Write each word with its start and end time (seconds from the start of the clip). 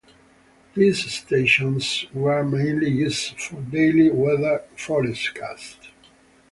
These 0.73 1.13
stations 1.13 2.05
were 2.11 2.43
mainly 2.43 2.89
used 2.89 3.39
for 3.39 3.61
daily 3.61 4.09
weather 4.09 4.63
forecasts. 4.75 5.77